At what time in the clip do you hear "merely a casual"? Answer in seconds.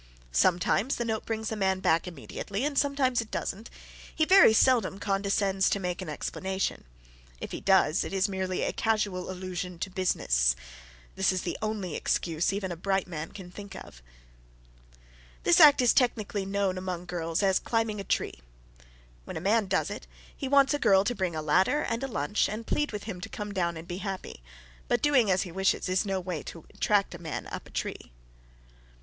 8.27-9.29